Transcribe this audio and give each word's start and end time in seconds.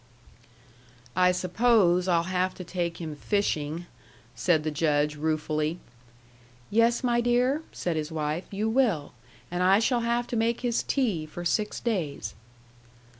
"I 1.15 1.31
suppose 1.31 2.07
I'll 2.07 2.23
have 2.23 2.55
to 2.55 2.63
take 2.63 2.99
him 2.99 3.15
fishing," 3.15 3.85
said 4.33 4.63
the 4.63 4.71
Judge, 4.71 5.15
ruefully. 5.15 5.77
"Yes, 6.71 7.03
my 7.03 7.21
dear," 7.21 7.61
said 7.71 7.95
his 7.97 8.11
wife, 8.11 8.47
"you 8.49 8.67
will. 8.67 9.13
And 9.51 9.61
I 9.61 9.77
shall 9.77 10.01
have 10.01 10.25
to 10.29 10.35
make 10.35 10.61
his 10.61 10.81
tea 10.81 11.27
for 11.27 11.45
six 11.45 11.79
days." 11.79 12.33